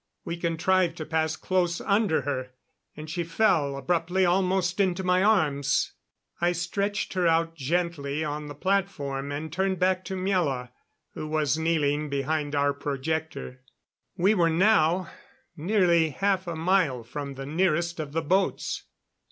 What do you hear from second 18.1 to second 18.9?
the boats.